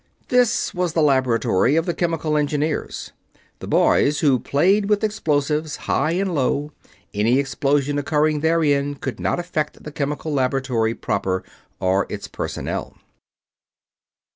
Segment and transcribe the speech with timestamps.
[0.29, 3.11] This was the laboratory of the Chemical Engineers,
[3.59, 6.71] the boys who played with explosives high and low;
[7.13, 11.43] any explosion occurring therein could not affect the Chemical Laboratory proper
[11.79, 12.97] or its personnel.